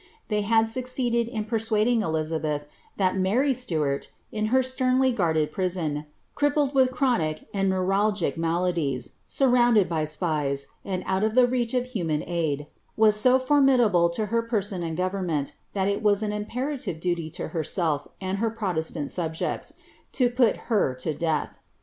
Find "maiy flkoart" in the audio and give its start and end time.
3.17-4.07